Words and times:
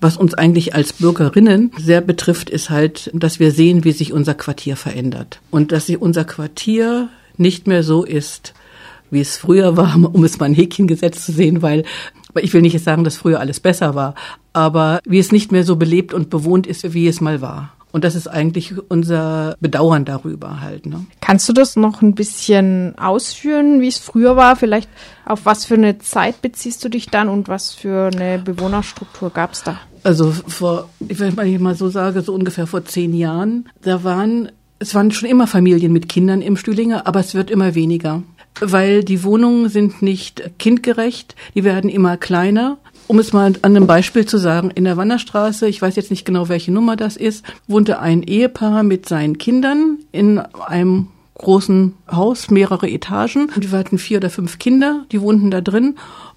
Was 0.00 0.16
uns 0.16 0.34
eigentlich 0.34 0.74
als 0.74 0.92
Bürgerinnen 0.92 1.70
sehr 1.78 2.00
betrifft, 2.00 2.50
ist 2.50 2.70
halt, 2.70 3.10
dass 3.14 3.40
wir 3.40 3.50
sehen, 3.50 3.84
wie 3.84 3.92
sich 3.92 4.12
unser 4.12 4.34
Quartier 4.34 4.76
verändert. 4.76 5.40
Und 5.50 5.72
dass 5.72 5.86
sich 5.86 6.00
unser 6.00 6.24
Quartier 6.24 7.08
nicht 7.38 7.66
mehr 7.66 7.82
so 7.82 8.04
ist, 8.04 8.54
wie 9.10 9.20
es 9.20 9.36
früher 9.36 9.76
war, 9.76 9.96
um 10.12 10.24
es 10.24 10.38
mal 10.38 10.46
ein 10.46 10.54
Häkchen 10.54 10.86
gesetzt 10.86 11.24
zu 11.24 11.32
sehen, 11.32 11.62
weil 11.62 11.84
ich 12.34 12.52
will 12.52 12.62
nicht 12.62 12.78
sagen, 12.82 13.04
dass 13.04 13.16
früher 13.16 13.40
alles 13.40 13.60
besser 13.60 13.94
war, 13.94 14.14
aber 14.52 15.00
wie 15.06 15.18
es 15.18 15.32
nicht 15.32 15.52
mehr 15.52 15.64
so 15.64 15.76
belebt 15.76 16.12
und 16.12 16.28
bewohnt 16.28 16.66
ist, 16.66 16.92
wie 16.92 17.08
es 17.08 17.20
mal 17.20 17.40
war. 17.40 17.75
Und 17.96 18.04
das 18.04 18.14
ist 18.14 18.28
eigentlich 18.28 18.74
unser 18.90 19.56
Bedauern 19.58 20.04
darüber 20.04 20.60
halt. 20.60 20.84
Ne? 20.84 21.06
Kannst 21.22 21.48
du 21.48 21.54
das 21.54 21.76
noch 21.76 22.02
ein 22.02 22.14
bisschen 22.14 22.92
ausführen, 22.98 23.80
wie 23.80 23.88
es 23.88 23.96
früher 23.96 24.36
war? 24.36 24.54
Vielleicht 24.54 24.90
auf 25.24 25.46
was 25.46 25.64
für 25.64 25.76
eine 25.76 25.98
Zeit 25.98 26.42
beziehst 26.42 26.84
du 26.84 26.90
dich 26.90 27.06
dann 27.06 27.30
und 27.30 27.48
was 27.48 27.72
für 27.72 28.10
eine 28.14 28.38
Bewohnerstruktur 28.38 29.30
gab 29.30 29.54
es 29.54 29.62
da? 29.62 29.80
Also 30.02 30.30
vor, 30.30 30.90
ich 31.08 31.18
will 31.18 31.58
mal 31.58 31.74
so 31.74 31.88
sagen, 31.88 32.20
so 32.20 32.34
ungefähr 32.34 32.66
vor 32.66 32.84
zehn 32.84 33.14
Jahren, 33.14 33.66
da 33.80 34.04
waren, 34.04 34.52
es 34.78 34.94
waren 34.94 35.10
schon 35.10 35.30
immer 35.30 35.46
Familien 35.46 35.94
mit 35.94 36.10
Kindern 36.10 36.42
im 36.42 36.58
Stühlinger, 36.58 37.06
aber 37.06 37.20
es 37.20 37.34
wird 37.34 37.50
immer 37.50 37.74
weniger 37.74 38.24
weil 38.60 39.04
die 39.04 39.22
Wohnungen 39.22 39.68
sind 39.68 40.02
nicht 40.02 40.58
kindgerecht, 40.58 41.34
die 41.54 41.64
werden 41.64 41.90
immer 41.90 42.16
kleiner. 42.16 42.78
Um 43.08 43.20
es 43.20 43.32
mal 43.32 43.46
an 43.46 43.56
einem 43.62 43.86
Beispiel 43.86 44.26
zu 44.26 44.36
sagen, 44.36 44.70
in 44.70 44.84
der 44.84 44.96
Wanderstraße, 44.96 45.68
ich 45.68 45.80
weiß 45.80 45.94
jetzt 45.94 46.10
nicht 46.10 46.24
genau, 46.24 46.48
welche 46.48 46.72
Nummer 46.72 46.96
das 46.96 47.16
ist, 47.16 47.44
wohnte 47.68 48.00
ein 48.00 48.22
Ehepaar 48.22 48.82
mit 48.82 49.08
seinen 49.08 49.38
Kindern 49.38 49.98
in 50.10 50.38
einem 50.38 51.08
großen 51.34 51.94
Haus, 52.10 52.50
mehrere 52.50 52.88
Etagen. 52.88 53.50
Die 53.56 53.70
hatten 53.70 53.98
vier 53.98 54.18
oder 54.18 54.30
fünf 54.30 54.58
Kinder, 54.58 55.04
die 55.12 55.20
wohnten 55.20 55.50
da 55.50 55.60
drin. 55.60 55.96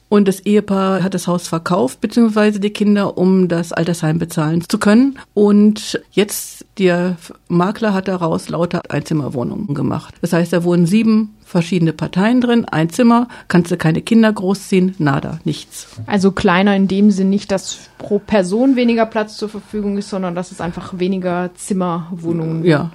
Und 0.10 0.28
das 0.28 0.40
Ehepaar 0.40 1.04
hat 1.04 1.14
das 1.14 1.28
Haus 1.28 1.48
verkauft, 1.48 2.02
beziehungsweise 2.02 2.60
die 2.60 2.72
Kinder, 2.72 3.18
um 3.18 3.48
das 3.48 3.72
Altersheim 3.72 4.18
bezahlen 4.18 4.64
zu 4.68 4.80
können. 4.80 5.20
Und 5.36 6.02
jetzt, 6.12 6.66
der 6.80 7.16
Makler 7.48 7.94
hat 7.94 8.08
daraus 8.08 8.50
lauter 8.50 8.82
Einzimmerwohnungen 8.90 9.76
gemacht. 9.76 10.16
Das 10.22 10.34
heißt, 10.34 10.52
da 10.52 10.64
wohnen 10.64 10.88
sieben 10.88 11.36
verschiedene 11.46 11.94
Parteien 11.94 12.42
drin, 12.42 12.66
ein 12.66 12.90
Zimmer, 12.90 13.28
kannst 13.48 13.72
du 13.72 13.78
keine 13.78 14.02
Kinder 14.02 14.32
großziehen, 14.32 14.96
nada, 15.00 15.40
nichts. 15.46 15.88
Also 16.06 16.32
kleiner 16.32 16.76
in 16.76 16.88
dem 16.88 17.10
Sinn 17.12 17.30
nicht, 17.30 17.52
dass 17.52 17.78
pro 17.98 18.20
Person 18.20 18.76
weniger 18.76 19.06
Platz 19.06 19.38
zur 19.38 19.50
Verfügung 19.50 19.98
ist, 19.98 20.10
sondern 20.10 20.36
dass 20.36 20.52
es 20.52 20.62
einfach 20.62 21.00
weniger 21.00 21.50
Zimmerwohnungen 21.56 22.58
gibt. 22.58 22.68
Ja, 22.68 22.92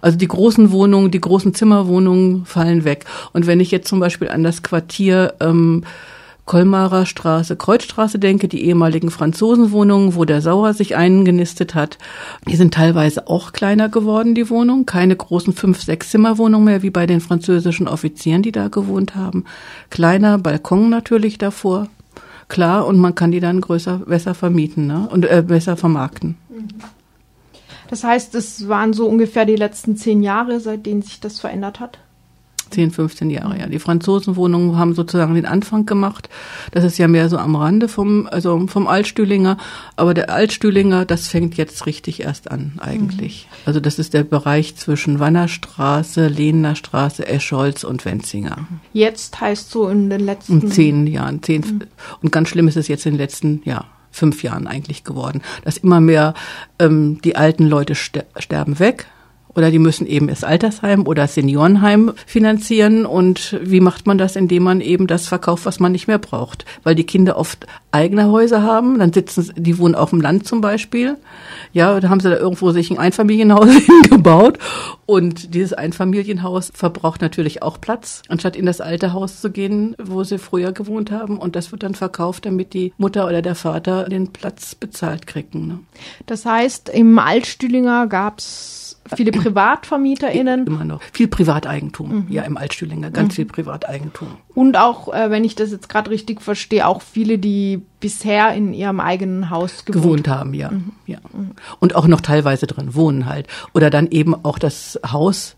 also 0.00 0.16
die 0.16 0.28
großen 0.28 0.70
Wohnungen, 0.70 1.10
die 1.10 1.20
großen 1.20 1.54
Zimmerwohnungen 1.54 2.46
fallen 2.46 2.84
weg. 2.84 3.04
Und 3.32 3.46
wenn 3.46 3.60
ich 3.60 3.70
jetzt 3.70 3.88
zum 3.88 4.00
Beispiel 4.00 4.28
an 4.28 4.42
das 4.42 4.62
Quartier 4.62 5.34
ähm, 5.40 5.84
Kolmarer 6.48 7.04
Straße, 7.04 7.56
Kreuzstraße 7.56 8.18
denke, 8.18 8.48
die 8.48 8.64
ehemaligen 8.64 9.10
Franzosenwohnungen, 9.10 10.14
wo 10.14 10.24
der 10.24 10.40
Sauer 10.40 10.72
sich 10.72 10.96
eingenistet 10.96 11.74
hat, 11.74 11.98
die 12.48 12.56
sind 12.56 12.72
teilweise 12.72 13.28
auch 13.28 13.52
kleiner 13.52 13.90
geworden, 13.90 14.34
die 14.34 14.48
Wohnungen. 14.48 14.86
Keine 14.86 15.14
großen 15.14 15.52
fünf, 15.52 15.82
sechs 15.82 16.10
Zimmerwohnungen 16.10 16.64
mehr, 16.64 16.82
wie 16.82 16.88
bei 16.88 17.06
den 17.06 17.20
französischen 17.20 17.86
Offizieren, 17.86 18.40
die 18.40 18.50
da 18.50 18.68
gewohnt 18.68 19.14
haben. 19.14 19.44
Kleiner 19.90 20.38
Balkon 20.38 20.88
natürlich 20.88 21.36
davor. 21.36 21.88
Klar, 22.48 22.86
und 22.86 22.98
man 22.98 23.14
kann 23.14 23.30
die 23.30 23.40
dann 23.40 23.60
größer, 23.60 23.98
besser 24.06 24.34
vermieten 24.34 24.86
ne? 24.86 25.06
und 25.12 25.26
äh, 25.26 25.44
besser 25.46 25.76
vermarkten. 25.76 26.38
Das 27.90 28.04
heißt, 28.04 28.34
es 28.34 28.68
waren 28.68 28.94
so 28.94 29.06
ungefähr 29.06 29.44
die 29.44 29.56
letzten 29.56 29.98
zehn 29.98 30.22
Jahre, 30.22 30.60
seitdem 30.60 31.02
sich 31.02 31.20
das 31.20 31.40
verändert 31.40 31.78
hat? 31.78 31.98
10, 32.70 32.90
15 32.90 33.30
Jahre, 33.30 33.58
ja. 33.58 33.66
Die 33.66 33.78
Franzosenwohnungen 33.78 34.76
haben 34.76 34.94
sozusagen 34.94 35.34
den 35.34 35.46
Anfang 35.46 35.86
gemacht. 35.86 36.28
Das 36.72 36.84
ist 36.84 36.98
ja 36.98 37.08
mehr 37.08 37.28
so 37.28 37.38
am 37.38 37.56
Rande 37.56 37.88
vom, 37.88 38.26
also 38.30 38.66
vom 38.66 38.86
Altstühlinger. 38.86 39.56
Aber 39.96 40.14
der 40.14 40.30
Altstühlinger, 40.30 41.04
das 41.04 41.28
fängt 41.28 41.56
jetzt 41.56 41.86
richtig 41.86 42.22
erst 42.22 42.50
an, 42.50 42.72
eigentlich. 42.78 43.46
Mhm. 43.48 43.56
Also 43.66 43.80
das 43.80 43.98
ist 43.98 44.14
der 44.14 44.24
Bereich 44.24 44.76
zwischen 44.76 45.20
Wannerstraße, 45.20 46.28
Lehner 46.28 46.76
Straße, 46.76 47.26
Escholz 47.26 47.84
und 47.84 48.04
Wenzinger. 48.04 48.66
Jetzt 48.92 49.40
heißt 49.40 49.70
so 49.70 49.88
in 49.88 50.10
den 50.10 50.20
letzten... 50.20 50.60
In 50.60 50.70
zehn 50.70 51.06
Jahren, 51.06 51.42
zehn. 51.42 51.60
Mhm. 51.60 51.80
Und 52.22 52.32
ganz 52.32 52.48
schlimm 52.48 52.68
ist 52.68 52.76
es 52.76 52.88
jetzt 52.88 53.06
in 53.06 53.14
den 53.14 53.18
letzten, 53.18 53.62
ja, 53.64 53.84
fünf 54.10 54.42
Jahren 54.42 54.66
eigentlich 54.66 55.04
geworden, 55.04 55.42
dass 55.64 55.76
immer 55.76 56.00
mehr 56.00 56.34
ähm, 56.78 57.20
die 57.22 57.36
alten 57.36 57.66
Leute 57.66 57.94
ster 57.94 58.24
sterben 58.38 58.78
weg, 58.78 59.06
oder 59.58 59.72
die 59.72 59.80
müssen 59.80 60.06
eben 60.06 60.28
das 60.28 60.44
Altersheim 60.44 61.04
oder 61.04 61.22
das 61.22 61.34
Seniorenheim 61.34 62.12
finanzieren. 62.26 63.04
Und 63.04 63.58
wie 63.60 63.80
macht 63.80 64.06
man 64.06 64.16
das, 64.16 64.36
indem 64.36 64.62
man 64.62 64.80
eben 64.80 65.08
das 65.08 65.26
verkauft, 65.26 65.66
was 65.66 65.80
man 65.80 65.90
nicht 65.90 66.06
mehr 66.06 66.20
braucht? 66.20 66.64
Weil 66.84 66.94
die 66.94 67.04
Kinder 67.04 67.36
oft 67.36 67.66
eigene 67.90 68.30
Häuser 68.30 68.62
haben, 68.62 69.00
dann 69.00 69.12
sitzen, 69.12 69.52
die 69.56 69.78
wohnen 69.78 69.96
auf 69.96 70.10
dem 70.10 70.20
Land 70.20 70.46
zum 70.46 70.60
Beispiel. 70.60 71.16
Ja, 71.72 71.98
da 71.98 72.08
haben 72.08 72.20
sie 72.20 72.30
da 72.30 72.36
irgendwo 72.36 72.70
sich 72.70 72.92
ein 72.92 72.98
Einfamilienhaus 72.98 73.68
hingebaut. 74.02 74.58
Und 75.06 75.54
dieses 75.54 75.72
Einfamilienhaus 75.72 76.70
verbraucht 76.72 77.20
natürlich 77.20 77.60
auch 77.60 77.80
Platz, 77.80 78.22
anstatt 78.28 78.54
in 78.54 78.64
das 78.64 78.80
alte 78.80 79.12
Haus 79.12 79.40
zu 79.40 79.50
gehen, 79.50 79.96
wo 80.00 80.22
sie 80.22 80.38
früher 80.38 80.70
gewohnt 80.70 81.10
haben. 81.10 81.36
Und 81.36 81.56
das 81.56 81.72
wird 81.72 81.82
dann 81.82 81.96
verkauft, 81.96 82.46
damit 82.46 82.74
die 82.74 82.92
Mutter 82.96 83.26
oder 83.26 83.42
der 83.42 83.56
Vater 83.56 84.04
den 84.04 84.28
Platz 84.28 84.76
bezahlt 84.76 85.26
kriegen. 85.26 85.66
Ne? 85.66 85.78
Das 86.26 86.46
heißt, 86.46 86.90
im 86.90 87.18
Altstühlinger 87.18 88.06
gab's 88.06 88.87
viele 89.14 89.32
PrivatvermieterInnen. 89.32 90.66
Immer 90.66 90.84
noch. 90.84 91.02
Viel 91.12 91.28
Privateigentum, 91.28 92.10
mhm. 92.10 92.26
ja, 92.28 92.42
im 92.42 92.56
Altstühlinger, 92.56 93.10
ganz 93.10 93.32
mhm. 93.32 93.36
viel 93.36 93.44
Privateigentum. 93.46 94.28
Und 94.54 94.76
auch, 94.76 95.12
äh, 95.12 95.30
wenn 95.30 95.44
ich 95.44 95.54
das 95.54 95.70
jetzt 95.70 95.88
gerade 95.88 96.10
richtig 96.10 96.40
verstehe, 96.40 96.86
auch 96.86 97.02
viele, 97.02 97.38
die 97.38 97.82
bisher 98.00 98.54
in 98.54 98.72
ihrem 98.72 99.00
eigenen 99.00 99.50
Haus 99.50 99.84
gewohnt, 99.84 100.02
gewohnt 100.02 100.28
haben, 100.28 100.54
ja. 100.54 100.70
Mhm. 100.70 100.92
ja. 101.06 101.18
Und 101.80 101.94
auch 101.94 102.06
noch 102.06 102.20
teilweise 102.20 102.66
drin 102.66 102.94
wohnen 102.94 103.26
halt. 103.26 103.46
Oder 103.74 103.90
dann 103.90 104.08
eben 104.08 104.34
auch 104.44 104.58
das 104.58 104.98
Haus 105.06 105.56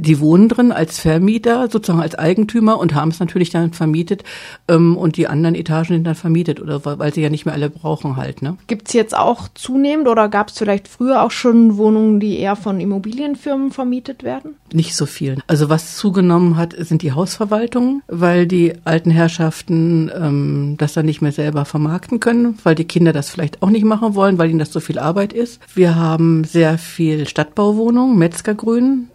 die 0.00 0.20
wohnen 0.20 0.48
drin 0.48 0.72
als 0.72 0.98
Vermieter, 0.98 1.68
sozusagen 1.70 2.02
als 2.02 2.14
Eigentümer 2.14 2.78
und 2.78 2.94
haben 2.94 3.10
es 3.10 3.20
natürlich 3.20 3.50
dann 3.50 3.72
vermietet 3.72 4.24
ähm, 4.68 4.96
und 4.96 5.16
die 5.16 5.28
anderen 5.28 5.54
Etagen 5.54 5.94
sind 5.94 6.04
dann 6.04 6.14
vermietet 6.14 6.60
oder 6.60 6.84
weil 6.84 7.12
sie 7.12 7.22
ja 7.22 7.28
nicht 7.28 7.44
mehr 7.44 7.54
alle 7.54 7.70
brauchen 7.70 8.16
halt. 8.16 8.42
Ne? 8.42 8.56
Gibt 8.66 8.88
es 8.88 8.94
jetzt 8.94 9.16
auch 9.16 9.48
zunehmend 9.54 10.08
oder 10.08 10.28
gab 10.28 10.48
es 10.48 10.58
vielleicht 10.58 10.88
früher 10.88 11.22
auch 11.22 11.30
schon 11.30 11.76
Wohnungen, 11.76 12.20
die 12.20 12.38
eher 12.38 12.56
von 12.56 12.80
Immobilienfirmen 12.80 13.70
vermietet 13.70 14.22
werden? 14.22 14.54
Nicht 14.72 14.94
so 14.94 15.06
viel. 15.06 15.38
Also 15.46 15.68
was 15.68 15.96
zugenommen 15.96 16.56
hat, 16.56 16.74
sind 16.78 17.02
die 17.02 17.12
Hausverwaltungen, 17.12 18.02
weil 18.08 18.46
die 18.46 18.74
alten 18.84 19.10
Herrschaften 19.10 20.10
ähm, 20.14 20.74
das 20.78 20.94
dann 20.94 21.06
nicht 21.06 21.22
mehr 21.22 21.32
selber 21.32 21.64
vermarkten 21.64 22.20
können, 22.20 22.58
weil 22.62 22.74
die 22.74 22.84
Kinder 22.84 23.12
das 23.12 23.30
vielleicht 23.30 23.62
auch 23.62 23.70
nicht 23.70 23.84
machen 23.84 24.14
wollen, 24.14 24.38
weil 24.38 24.50
ihnen 24.50 24.58
das 24.58 24.72
so 24.72 24.80
viel 24.80 24.98
Arbeit 24.98 25.32
ist. 25.32 25.60
Wir 25.74 25.96
haben 25.96 26.44
sehr 26.44 26.78
viel 26.78 27.26
Stadtbauwohnungen, 27.26 28.16
Metzgergrün, 28.18 29.08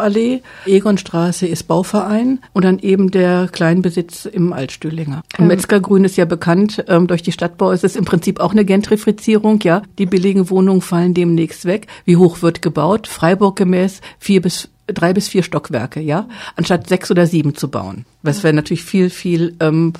Fehrenbachallee, 0.00 0.42
Egonstraße 0.66 1.46
ist 1.46 1.64
Bauverein 1.64 2.40
und 2.52 2.64
dann 2.64 2.78
eben 2.78 3.10
der 3.10 3.48
Kleinbesitz 3.52 4.24
im 4.24 4.52
Altstühlinger. 4.52 5.22
Und. 5.38 5.46
Metzgergrün 5.46 6.04
ist 6.04 6.16
ja 6.16 6.24
bekannt 6.24 6.84
ähm, 6.88 7.06
durch 7.06 7.22
die 7.22 7.32
Stadtbau. 7.32 7.72
Es 7.72 7.84
ist 7.84 7.96
im 7.96 8.04
Prinzip 8.04 8.40
auch 8.40 8.52
eine 8.52 8.64
Gentrifizierung, 8.64 9.60
ja. 9.62 9.82
Die 9.98 10.06
billigen 10.06 10.48
Wohnungen 10.50 10.80
fallen 10.80 11.14
demnächst 11.14 11.64
weg. 11.64 11.86
Wie 12.04 12.16
hoch 12.16 12.42
wird 12.42 12.62
gebaut? 12.62 13.06
Freiburg 13.06 13.56
gemäß 13.56 14.00
vier 14.18 14.40
bis 14.40 14.70
drei 14.92 15.12
bis 15.12 15.28
vier 15.28 15.42
Stockwerke, 15.42 16.00
ja, 16.00 16.28
anstatt 16.56 16.88
sechs 16.88 17.10
oder 17.10 17.26
sieben 17.26 17.54
zu 17.54 17.70
bauen. 17.70 18.04
Das 18.22 18.42
wäre 18.42 18.52
natürlich 18.52 18.84
viel, 18.84 19.10
viel 19.10 19.56
ähm, 19.60 19.92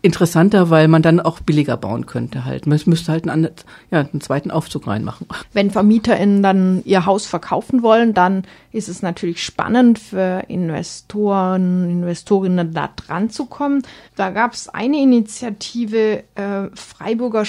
interessanter, 0.00 0.70
weil 0.70 0.88
man 0.88 1.02
dann 1.02 1.20
auch 1.20 1.40
billiger 1.40 1.76
bauen 1.76 2.06
könnte 2.06 2.44
halt. 2.44 2.66
Man 2.66 2.80
müsste 2.86 3.12
halt 3.12 3.28
einen, 3.28 3.48
ja, 3.90 4.00
einen 4.00 4.20
zweiten 4.20 4.50
Aufzug 4.50 4.86
reinmachen. 4.86 5.26
Wenn 5.52 5.70
VermieterInnen 5.70 6.42
dann 6.42 6.82
ihr 6.84 7.06
Haus 7.06 7.26
verkaufen 7.26 7.82
wollen, 7.82 8.14
dann 8.14 8.44
ist 8.72 8.88
es 8.88 9.02
natürlich 9.02 9.42
spannend 9.42 9.98
für 9.98 10.44
Investoren, 10.48 11.90
Investorinnen 11.90 12.72
da 12.72 12.90
dran 12.94 13.30
zu 13.30 13.46
kommen. 13.46 13.82
Da 14.14 14.30
gab 14.30 14.52
es 14.52 14.68
eine 14.68 15.00
Initiative 15.00 16.24
äh, 16.34 16.68
Freiburger 16.74 17.44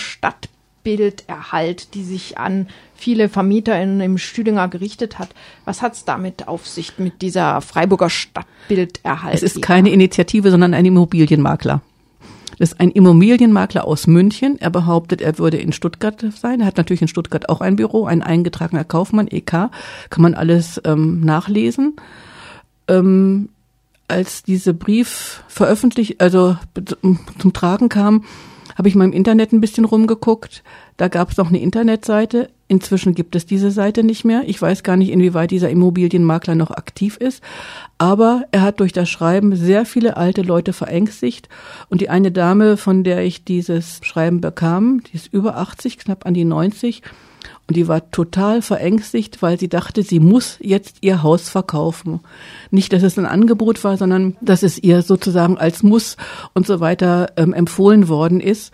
Stadtbilderhalt, 0.80 1.94
die 1.94 2.04
sich 2.04 2.38
an 2.38 2.68
viele 2.96 3.30
VermieterInnen 3.30 4.02
im 4.02 4.18
Stüdinger 4.18 4.68
gerichtet 4.68 5.20
hat. 5.20 5.30
Was 5.66 5.82
hat 5.82 5.94
es 5.94 6.06
damit 6.06 6.48
auf 6.48 6.68
sich 6.68 6.98
mit 6.98 7.22
dieser 7.22 7.62
Freiburger 7.62 8.10
Stadtbilderhalt? 8.10 9.36
Es 9.36 9.44
ist 9.44 9.62
keine 9.62 9.90
Initiative, 9.90 10.52
sondern 10.52 10.74
ein 10.74 10.86
Immobilienmakler. 10.86 11.82
Das 12.58 12.74
ist 12.74 12.80
ein 12.80 12.92
Immobilienmakler 12.92 13.86
aus 13.86 14.08
München. 14.08 14.60
Er 14.60 14.70
behauptet, 14.70 15.22
er 15.22 15.38
würde 15.38 15.58
in 15.58 15.72
Stuttgart 15.72 16.26
sein. 16.36 16.60
Er 16.60 16.66
hat 16.66 16.78
natürlich 16.78 17.02
in 17.02 17.08
Stuttgart 17.08 17.48
auch 17.48 17.62
ein 17.62 17.78
Büro, 17.78 18.06
ein 18.06 18.22
eingetragener 18.22 18.84
Kaufmann, 18.84 19.28
EK. 19.28 19.52
Kann 20.10 20.22
man 20.22 20.34
alles 20.34 20.82
ähm, 20.84 21.22
nachlesen. 21.22 21.96
Ähm, 22.90 23.50
als 24.10 24.44
dieser 24.44 24.74
Brief 24.74 25.44
veröffentlicht, 25.48 26.20
also 26.20 26.58
zum 27.38 27.54
Tragen 27.54 27.88
kam, 27.88 28.26
habe 28.80 28.88
ich 28.88 28.96
mal 28.96 29.04
im 29.04 29.12
Internet 29.12 29.52
ein 29.52 29.60
bisschen 29.60 29.84
rumgeguckt. 29.84 30.64
Da 30.96 31.10
gab 31.10 31.32
es 31.32 31.38
noch 31.38 31.50
eine 31.50 31.60
Internetseite. 31.60 32.50
Inzwischen 32.70 33.14
gibt 33.14 33.36
es 33.36 33.46
diese 33.46 33.72
Seite 33.72 34.04
nicht 34.04 34.24
mehr. 34.24 34.44
Ich 34.48 34.62
weiß 34.62 34.84
gar 34.84 34.96
nicht, 34.96 35.10
inwieweit 35.10 35.52
dieser 35.52 35.70
Immobilienmakler 35.70 36.56
noch 36.56 36.72
aktiv 36.72 37.18
ist. 37.18 37.44
Aber 37.98 38.46
er 38.52 38.62
hat 38.62 38.80
durch 38.80 38.94
das 38.94 39.10
Schreiben 39.10 39.54
sehr 39.58 39.86
viele 39.86 40.16
alte 40.16 40.44
Leute 40.44 40.72
verängstigt. 40.72 41.50
Und 41.90 42.00
die 42.00 42.08
eine 42.08 42.32
Dame, 42.32 42.78
von 42.78 43.04
der 43.04 43.22
ich 43.26 43.44
dieses 43.44 44.00
Schreiben 44.02 44.40
bekam, 44.40 45.04
die 45.04 45.18
ist 45.18 45.34
über 45.34 45.58
80, 45.58 45.98
knapp 45.98 46.26
an 46.26 46.34
die 46.34 46.46
90, 46.46 47.02
und 47.68 47.76
die 47.76 47.88
war 47.88 48.10
total 48.12 48.62
verängstigt, 48.62 49.42
weil 49.42 49.60
sie 49.60 49.70
dachte, 49.70 50.04
sie 50.04 50.20
muss 50.20 50.58
jetzt 50.60 50.98
ihr 51.02 51.24
Haus 51.24 51.50
verkaufen. 51.50 52.20
Nicht, 52.72 52.92
dass 52.94 53.04
es 53.04 53.18
ein 53.18 53.26
Angebot 53.26 53.84
war, 53.84 53.98
sondern 53.98 54.36
dass 54.42 54.64
es 54.64 54.78
ihr 54.78 55.02
sozusagen 55.02 55.58
als 55.58 55.84
Muss 55.84 56.18
und 56.54 56.66
so 56.66 56.80
weiter 56.80 57.32
ähm, 57.38 57.54
empfohlen 57.54 58.08
worden 58.08 58.40
ist. 58.40 58.74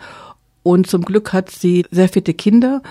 Und 0.62 0.86
zum 0.88 1.02
Glück 1.04 1.32
hat 1.32 1.50
sie 1.50 1.84
sehr 1.90 2.08
fitte 2.08 2.34
Kinder, 2.34 2.82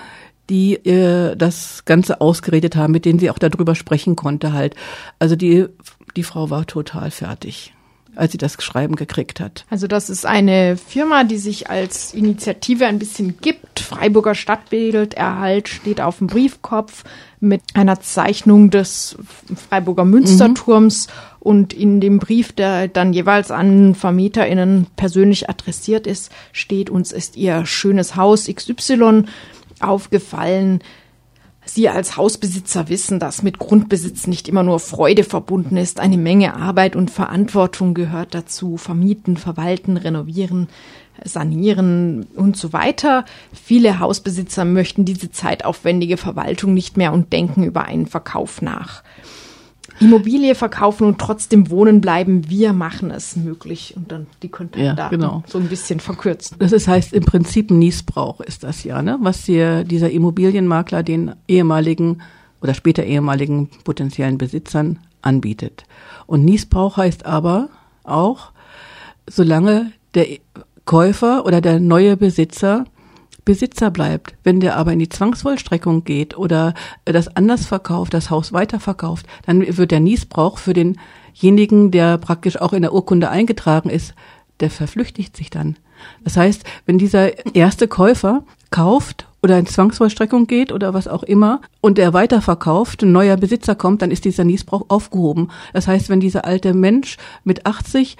die 0.48 0.74
äh, 0.86 1.36
das 1.36 1.84
Ganze 1.84 2.20
ausgeredet 2.20 2.76
haben, 2.76 2.92
mit 2.92 3.04
denen 3.04 3.18
sie 3.18 3.30
auch 3.30 3.38
darüber 3.38 3.74
sprechen 3.74 4.16
konnte 4.16 4.52
halt. 4.52 4.74
Also 5.18 5.36
die, 5.36 5.66
die 6.16 6.22
Frau 6.22 6.50
war 6.50 6.66
total 6.66 7.10
fertig 7.10 7.75
als 8.16 8.32
sie 8.32 8.38
das 8.38 8.54
Schreiben 8.62 8.96
gekriegt 8.96 9.40
hat. 9.40 9.64
Also 9.70 9.86
das 9.86 10.10
ist 10.10 10.26
eine 10.26 10.76
Firma, 10.76 11.24
die 11.24 11.38
sich 11.38 11.70
als 11.70 12.14
Initiative 12.14 12.86
ein 12.86 12.98
bisschen 12.98 13.38
gibt. 13.40 13.80
Freiburger 13.80 14.34
Stadtbild 14.34 15.14
Erhalt 15.14 15.68
steht 15.68 16.00
auf 16.00 16.18
dem 16.18 16.26
Briefkopf 16.26 17.04
mit 17.40 17.62
einer 17.74 18.00
Zeichnung 18.00 18.70
des 18.70 19.16
Freiburger 19.68 20.04
Münsterturms 20.04 21.06
mhm. 21.06 21.12
und 21.40 21.72
in 21.72 22.00
dem 22.00 22.18
Brief, 22.18 22.52
der 22.52 22.88
dann 22.88 23.12
jeweils 23.12 23.50
an 23.50 23.94
VermieterInnen 23.94 24.86
persönlich 24.96 25.48
adressiert 25.48 26.06
ist, 26.06 26.32
steht, 26.52 26.90
uns 26.90 27.12
ist 27.12 27.36
ihr 27.36 27.66
schönes 27.66 28.16
Haus 28.16 28.46
XY 28.52 29.24
aufgefallen. 29.80 30.80
Sie 31.68 31.88
als 31.88 32.16
Hausbesitzer 32.16 32.88
wissen, 32.88 33.18
dass 33.18 33.42
mit 33.42 33.58
Grundbesitz 33.58 34.28
nicht 34.28 34.48
immer 34.48 34.62
nur 34.62 34.78
Freude 34.78 35.24
verbunden 35.24 35.76
ist. 35.76 35.98
Eine 35.98 36.16
Menge 36.16 36.54
Arbeit 36.54 36.94
und 36.94 37.10
Verantwortung 37.10 37.92
gehört 37.92 38.34
dazu. 38.34 38.76
Vermieten, 38.76 39.36
verwalten, 39.36 39.96
renovieren, 39.96 40.68
sanieren 41.24 42.26
und 42.36 42.56
so 42.56 42.72
weiter. 42.72 43.24
Viele 43.52 43.98
Hausbesitzer 43.98 44.64
möchten 44.64 45.04
diese 45.04 45.32
zeitaufwendige 45.32 46.16
Verwaltung 46.16 46.72
nicht 46.72 46.96
mehr 46.96 47.12
und 47.12 47.32
denken 47.32 47.64
über 47.64 47.84
einen 47.84 48.06
Verkauf 48.06 48.62
nach. 48.62 49.02
Immobilie 50.00 50.54
verkaufen 50.54 51.06
und 51.06 51.18
trotzdem 51.18 51.70
wohnen 51.70 52.00
bleiben, 52.00 52.48
wir 52.50 52.72
machen 52.72 53.10
es 53.10 53.36
möglich. 53.36 53.94
Und 53.96 54.12
dann 54.12 54.26
die 54.42 54.48
Kontaktdaten 54.48 54.98
ja, 54.98 55.08
genau. 55.08 55.42
so 55.46 55.58
ein 55.58 55.68
bisschen 55.68 56.00
verkürzen. 56.00 56.56
Das 56.58 56.72
ist, 56.72 56.88
heißt 56.88 57.12
im 57.12 57.24
Prinzip 57.24 57.70
Niesbrauch 57.70 58.40
ist 58.40 58.64
das 58.64 58.84
ja, 58.84 59.02
ne? 59.02 59.18
was 59.20 59.44
hier 59.44 59.84
dieser 59.84 60.10
Immobilienmakler 60.10 61.02
den 61.02 61.34
ehemaligen 61.48 62.22
oder 62.60 62.74
später 62.74 63.04
ehemaligen 63.04 63.68
potenziellen 63.84 64.38
Besitzern 64.38 64.98
anbietet. 65.22 65.84
Und 66.26 66.44
Niesbrauch 66.44 66.96
heißt 66.96 67.26
aber 67.26 67.68
auch, 68.04 68.52
solange 69.28 69.92
der 70.14 70.26
Käufer 70.84 71.44
oder 71.44 71.60
der 71.60 71.80
neue 71.80 72.16
Besitzer 72.16 72.84
Besitzer 73.46 73.90
bleibt. 73.90 74.34
Wenn 74.44 74.60
der 74.60 74.76
aber 74.76 74.92
in 74.92 74.98
die 74.98 75.08
Zwangsvollstreckung 75.08 76.04
geht 76.04 76.36
oder 76.36 76.74
das 77.06 77.34
anders 77.34 77.64
verkauft, 77.64 78.12
das 78.12 78.28
Haus 78.28 78.52
weiterverkauft, 78.52 79.24
dann 79.46 79.64
wird 79.78 79.90
der 79.90 80.00
Niesbrauch 80.00 80.58
für 80.58 80.74
denjenigen, 80.74 81.90
der 81.90 82.18
praktisch 82.18 82.60
auch 82.60 82.74
in 82.74 82.82
der 82.82 82.92
Urkunde 82.92 83.30
eingetragen 83.30 83.88
ist, 83.88 84.14
der 84.60 84.68
verflüchtigt 84.68 85.34
sich 85.34 85.48
dann. 85.48 85.76
Das 86.24 86.36
heißt, 86.36 86.64
wenn 86.84 86.98
dieser 86.98 87.54
erste 87.54 87.88
Käufer 87.88 88.42
kauft 88.70 89.28
oder 89.42 89.58
in 89.58 89.66
Zwangsvollstreckung 89.66 90.46
geht 90.46 90.72
oder 90.72 90.92
was 90.92 91.08
auch 91.08 91.22
immer 91.22 91.60
und 91.80 91.98
der 91.98 92.12
weiterverkauft, 92.12 93.02
ein 93.02 93.12
neuer 93.12 93.36
Besitzer 93.36 93.74
kommt, 93.74 94.02
dann 94.02 94.10
ist 94.10 94.24
dieser 94.24 94.44
Niesbrauch 94.44 94.86
aufgehoben. 94.88 95.50
Das 95.72 95.86
heißt, 95.88 96.08
wenn 96.10 96.20
dieser 96.20 96.44
alte 96.44 96.74
Mensch 96.74 97.16
mit 97.44 97.64
80 97.64 98.16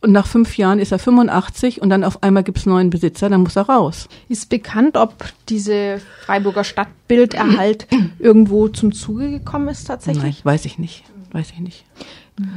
und 0.00 0.12
nach 0.12 0.26
fünf 0.26 0.56
Jahren 0.56 0.78
ist 0.78 0.92
er 0.92 0.98
85 0.98 1.82
und 1.82 1.90
dann 1.90 2.04
auf 2.04 2.22
einmal 2.22 2.44
gibt 2.44 2.58
es 2.58 2.66
neuen 2.66 2.90
Besitzer, 2.90 3.28
dann 3.28 3.42
muss 3.42 3.56
er 3.56 3.68
raus. 3.68 4.08
Ist 4.28 4.48
bekannt, 4.48 4.96
ob 4.96 5.24
diese 5.48 6.00
Freiburger 6.24 6.64
Stadtbilderhalt 6.64 7.86
irgendwo 8.18 8.68
zum 8.68 8.92
Zuge 8.92 9.30
gekommen 9.30 9.68
ist 9.68 9.84
tatsächlich? 9.84 10.22
Nein, 10.22 10.36
weiß 10.44 10.64
ich 10.66 10.78
nicht. 10.78 11.04
Weiß 11.32 11.50
ich 11.50 11.60
nicht. 11.60 11.84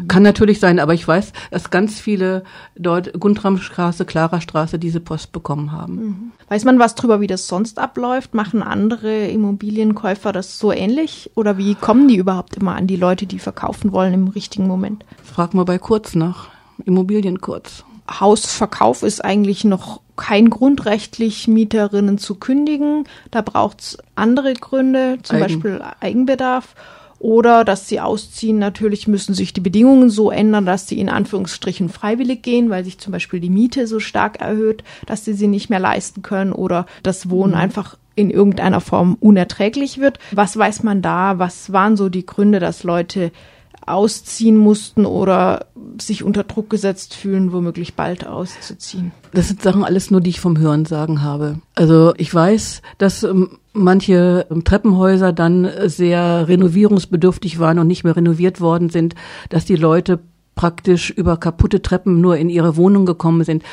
Kann 0.08 0.22
natürlich 0.22 0.60
sein, 0.60 0.80
aber 0.80 0.94
ich 0.94 1.08
weiß, 1.08 1.34
dass 1.50 1.72
ganz 1.72 2.00
viele 2.00 2.44
dort 2.76 3.20
Guntramstraße, 3.20 4.06
Klarerstraße 4.06 4.78
diese 4.78 5.00
Post 5.00 5.32
bekommen 5.32 5.72
haben. 5.72 5.96
Mhm. 5.96 6.32
Weiß 6.50 6.66
man 6.66 6.78
was 6.78 6.94
drüber, 6.94 7.20
wie 7.20 7.28
das 7.28 7.48
sonst 7.48 7.80
abläuft? 7.80 8.36
Machen 8.36 8.62
andere 8.62 9.28
Immobilienkäufer 9.28 10.32
das 10.32 10.60
so 10.60 10.72
ähnlich? 10.72 11.32
Oder 11.34 11.58
wie 11.58 11.74
kommen 11.74 12.08
die 12.08 12.18
überhaupt 12.18 12.58
immer 12.58 12.76
an 12.76 12.86
die 12.86 12.96
Leute, 12.96 13.26
die 13.26 13.40
verkaufen 13.40 13.92
wollen 13.92 14.14
im 14.14 14.28
richtigen 14.28 14.68
Moment? 14.68 15.04
Frag 15.24 15.56
mal 15.56 15.66
bei 15.66 15.80
Kurz 15.80 16.14
nach. 16.14 16.51
Immobilien 16.84 17.42
kurz. 17.42 17.84
Hausverkauf 18.20 19.04
ist 19.04 19.24
eigentlich 19.24 19.64
noch 19.64 20.02
kein 20.16 20.50
Grund 20.50 20.86
rechtlich, 20.86 21.48
Mieterinnen 21.48 22.18
zu 22.18 22.36
kündigen. 22.36 23.06
Da 23.32 23.42
braucht 23.42 23.82
es 23.82 23.98
andere 24.16 24.54
Gründe, 24.54 25.20
zum 25.24 25.38
Eigen. 25.38 25.46
Beispiel 25.46 25.82
Eigenbedarf. 26.00 26.76
Oder 27.20 27.64
dass 27.64 27.88
sie 27.88 28.00
ausziehen, 28.00 28.58
natürlich 28.58 29.08
müssen 29.08 29.36
sich 29.36 29.54
die 29.54 29.62
Bedingungen 29.62 30.10
so 30.10 30.32
ändern, 30.32 30.66
dass 30.66 30.88
sie 30.88 31.00
in 31.00 31.08
Anführungsstrichen 31.08 31.90
freiwillig 31.90 32.42
gehen, 32.42 32.72
weil 32.72 32.84
sich 32.84 32.98
zum 32.98 33.12
Beispiel 33.12 33.40
die 33.40 33.52
Miete 33.52 33.86
so 33.86 34.00
stark 34.00 34.42
erhöht, 34.42 34.84
dass 35.06 35.24
sie 35.24 35.34
sie 35.34 35.48
nicht 35.48 35.70
mehr 35.70 35.80
leisten 35.80 36.24
können 36.24 36.52
oder 36.52 36.88
das 37.04 37.30
Wohnen 37.30 37.54
mhm. 37.54 37.60
einfach 37.60 37.98
in 38.16 38.32
irgendeiner 38.32 38.82
Form 38.82 39.18
unerträglich 39.20 40.00
wird. 40.00 40.18
Was 40.32 40.58
weiß 40.58 40.82
man 40.82 41.04
da? 41.04 41.38
Was 41.38 41.72
waren 41.72 41.96
so 41.96 42.10
die 42.10 42.26
Gründe, 42.26 42.60
dass 42.60 42.84
Leute 42.84 43.32
ausziehen 43.86 44.58
mussten 44.58 45.06
oder 45.06 45.68
sich 46.00 46.24
unter 46.24 46.44
Druck 46.44 46.70
gesetzt 46.70 47.14
fühlen, 47.16 47.52
womöglich 47.52 47.96
bald 47.96 48.26
auszuziehen. 48.26 49.12
Das 49.34 49.48
sind 49.48 49.62
Sachen 49.62 49.84
alles 49.84 50.12
nur, 50.12 50.22
die 50.22 50.30
ich 50.30 50.40
vom 50.40 50.58
Hören 50.58 50.86
sagen 50.86 51.22
habe. 51.22 51.60
Also 51.76 52.14
ich 52.18 52.34
weiß, 52.34 52.82
dass 52.98 53.24
ähm, 53.24 53.58
manche 53.74 54.46
ähm, 54.50 54.64
Treppenhäuser 54.64 55.34
dann 55.34 55.70
sehr 55.86 56.48
renovierungsbedürftig 56.48 57.60
waren 57.60 57.80
und 57.80 57.88
nicht 57.88 58.04
mehr 58.04 58.16
renoviert 58.16 58.62
worden 58.62 58.90
sind, 58.90 59.16
dass 59.50 59.66
die 59.66 59.76
Leute 59.76 60.20
praktisch 60.56 61.10
über 61.10 61.38
kaputte 61.38 61.82
Treppen 61.82 62.22
nur 62.22 62.38
in 62.38 62.50
ihre 62.50 62.76
Wohnung 62.76 63.06
gekommen 63.06 63.44
sind. 63.44 63.64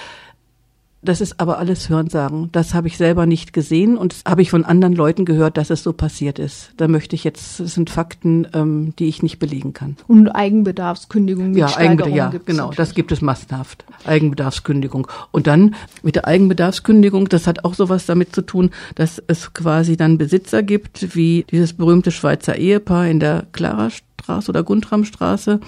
Das 1.00 1.20
ist 1.20 1.38
aber 1.38 1.58
alles 1.58 1.88
Hörensagen. 1.88 2.50
Das 2.50 2.74
habe 2.74 2.88
ich 2.88 2.96
selber 2.96 3.24
nicht 3.24 3.52
gesehen 3.52 3.96
und 3.96 4.16
habe 4.26 4.42
ich 4.42 4.50
von 4.50 4.64
anderen 4.64 4.94
Leuten 4.94 5.24
gehört, 5.24 5.56
dass 5.56 5.70
es 5.70 5.84
so 5.84 5.92
passiert 5.92 6.40
ist. 6.40 6.72
Da 6.76 6.88
möchte 6.88 7.14
ich 7.14 7.22
jetzt, 7.22 7.60
das 7.60 7.74
sind 7.74 7.88
Fakten, 7.88 8.48
ähm, 8.52 8.94
die 8.98 9.06
ich 9.06 9.22
nicht 9.22 9.38
belegen 9.38 9.72
kann. 9.72 9.96
Und 10.08 10.28
Eigenbedarfskündigung 10.28 11.50
mit 11.50 11.58
ja, 11.58 11.76
Eigenbedarf, 11.76 12.14
ja, 12.14 12.32
genau, 12.44 12.72
das 12.72 12.94
gibt 12.94 13.12
es 13.12 13.22
massenhaft. 13.22 13.84
Eigenbedarfskündigung. 14.06 15.06
Und 15.30 15.46
dann 15.46 15.76
mit 16.02 16.16
der 16.16 16.26
Eigenbedarfskündigung, 16.26 17.28
das 17.28 17.46
hat 17.46 17.64
auch 17.64 17.74
sowas 17.74 18.06
damit 18.06 18.34
zu 18.34 18.42
tun, 18.42 18.70
dass 18.96 19.22
es 19.28 19.54
quasi 19.54 19.96
dann 19.96 20.18
Besitzer 20.18 20.64
gibt, 20.64 21.14
wie 21.14 21.46
dieses 21.48 21.74
berühmte 21.74 22.10
Schweizer 22.10 22.56
Ehepaar 22.56 23.06
in 23.06 23.20
der 23.20 23.46
Clara 23.52 23.90
Straße 23.90 24.50
oder 24.50 24.62
Guntramstraße, 24.62 25.60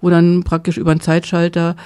wo 0.00 0.10
dann 0.10 0.44
praktisch 0.44 0.76
über 0.76 0.90
einen 0.90 1.00
Zeitschalter 1.00 1.76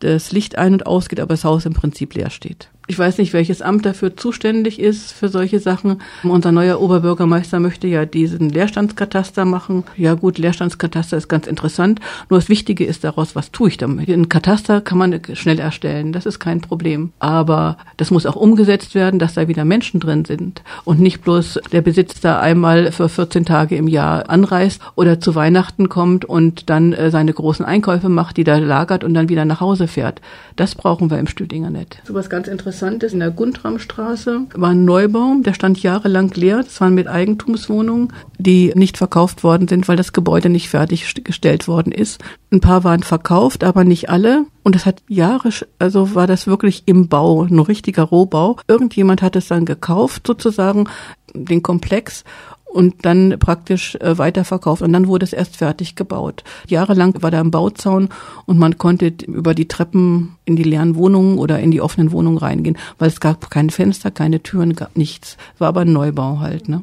das 0.00 0.32
Licht 0.32 0.58
ein- 0.58 0.74
und 0.74 0.86
ausgeht, 0.86 1.20
aber 1.20 1.34
das 1.34 1.44
Haus 1.44 1.66
im 1.66 1.72
Prinzip 1.72 2.14
leer 2.14 2.30
steht. 2.30 2.70
Ich 2.88 2.96
weiß 2.96 3.18
nicht, 3.18 3.32
welches 3.32 3.62
Amt 3.62 3.84
dafür 3.84 4.16
zuständig 4.16 4.78
ist 4.78 5.10
für 5.10 5.28
solche 5.28 5.58
Sachen. 5.58 6.02
Unser 6.22 6.52
neuer 6.52 6.80
Oberbürgermeister 6.80 7.58
möchte 7.58 7.88
ja 7.88 8.06
diesen 8.06 8.48
Leerstandskataster 8.48 9.44
machen. 9.44 9.82
Ja 9.96 10.14
gut, 10.14 10.38
Leerstandskataster 10.38 11.16
ist 11.16 11.26
ganz 11.26 11.48
interessant. 11.48 11.98
Nur 12.30 12.38
das 12.38 12.48
Wichtige 12.48 12.84
ist 12.84 13.02
daraus, 13.02 13.34
was 13.34 13.50
tue 13.50 13.70
ich 13.70 13.76
damit? 13.76 14.08
Ein 14.08 14.28
Kataster 14.28 14.80
kann 14.80 14.98
man 14.98 15.20
schnell 15.32 15.58
erstellen, 15.58 16.12
das 16.12 16.26
ist 16.26 16.38
kein 16.38 16.60
Problem. 16.60 17.12
Aber 17.18 17.76
das 17.96 18.12
muss 18.12 18.24
auch 18.24 18.36
umgesetzt 18.36 18.94
werden, 18.94 19.18
dass 19.18 19.34
da 19.34 19.48
wieder 19.48 19.64
Menschen 19.64 19.98
drin 19.98 20.24
sind 20.24 20.62
und 20.84 21.00
nicht 21.00 21.22
bloß 21.22 21.58
der 21.72 21.82
Besitzer 21.82 22.38
einmal 22.38 22.92
für 22.92 23.08
14 23.08 23.44
Tage 23.44 23.74
im 23.74 23.88
Jahr 23.88 24.30
anreist 24.30 24.80
oder 24.94 25.18
zu 25.18 25.34
Weihnachten 25.34 25.88
kommt 25.88 26.24
und 26.24 26.70
dann 26.70 26.92
äh, 26.92 27.10
seine 27.10 27.32
großen 27.32 27.64
Einkäufe 27.64 28.08
macht, 28.08 28.36
die 28.36 28.44
da 28.44 28.58
lagert 28.58 29.02
und 29.02 29.12
dann 29.14 29.28
wieder 29.28 29.44
nach 29.44 29.60
Hause 29.60 29.88
fährt. 29.88 30.20
Das 30.54 30.76
brauchen 30.76 31.10
wir 31.10 31.18
im 31.18 31.26
Stüdinger 31.26 31.70
nicht. 31.70 32.00
So 32.04 32.14
was 32.14 32.30
ganz 32.30 32.46
Interessantes 32.46 32.75
interessant 32.76 33.02
ist, 33.04 33.12
in 33.14 33.20
der 33.20 33.30
Guntramstraße 33.30 34.48
war 34.54 34.70
ein 34.70 34.84
Neubau, 34.84 35.36
der 35.40 35.54
stand 35.54 35.82
jahrelang 35.82 36.30
leer. 36.34 36.58
Das 36.58 36.78
waren 36.78 36.94
mit 36.94 37.08
Eigentumswohnungen, 37.08 38.12
die 38.38 38.72
nicht 38.74 38.98
verkauft 38.98 39.42
worden 39.42 39.66
sind, 39.66 39.88
weil 39.88 39.96
das 39.96 40.12
Gebäude 40.12 40.50
nicht 40.50 40.68
fertiggestellt 40.68 41.68
worden 41.68 41.90
ist. 41.90 42.22
Ein 42.52 42.60
paar 42.60 42.84
waren 42.84 43.02
verkauft, 43.02 43.64
aber 43.64 43.84
nicht 43.84 44.10
alle. 44.10 44.44
Und 44.62 44.74
das 44.74 44.84
hat 44.84 45.02
Jahre, 45.08 45.50
also 45.78 46.14
war 46.14 46.26
das 46.26 46.46
wirklich 46.46 46.82
im 46.84 47.08
Bau, 47.08 47.44
ein 47.44 47.58
richtiger 47.58 48.02
Rohbau. 48.02 48.58
Irgendjemand 48.68 49.22
hat 49.22 49.36
es 49.36 49.48
dann 49.48 49.64
gekauft, 49.64 50.26
sozusagen, 50.26 50.86
den 51.32 51.62
Komplex 51.62 52.24
und 52.76 53.06
dann 53.06 53.36
praktisch 53.38 53.96
äh, 53.96 54.18
weiterverkauft. 54.18 54.82
Und 54.82 54.92
dann 54.92 55.08
wurde 55.08 55.24
es 55.24 55.32
erst 55.32 55.56
fertig 55.56 55.96
gebaut. 55.96 56.44
Jahrelang 56.68 57.14
war 57.22 57.30
da 57.30 57.40
ein 57.40 57.50
Bauzaun 57.50 58.10
und 58.44 58.58
man 58.58 58.76
konnte 58.76 59.14
über 59.26 59.54
die 59.54 59.66
Treppen 59.66 60.36
in 60.44 60.56
die 60.56 60.62
leeren 60.62 60.94
Wohnungen 60.94 61.38
oder 61.38 61.58
in 61.58 61.70
die 61.70 61.80
offenen 61.80 62.12
Wohnungen 62.12 62.38
reingehen, 62.38 62.76
weil 62.98 63.08
es 63.08 63.20
gab 63.20 63.50
kein 63.50 63.70
Fenster, 63.70 64.10
keine 64.10 64.42
Türen, 64.42 64.74
gab 64.74 64.96
nichts. 64.96 65.38
War 65.58 65.68
aber 65.68 65.80
ein 65.80 65.92
Neubau 65.92 66.38
halt, 66.40 66.68
ne? 66.68 66.82